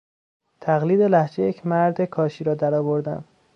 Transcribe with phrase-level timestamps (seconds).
[0.61, 3.23] تقلید لهجهی یک مرد کاشی را درآوردن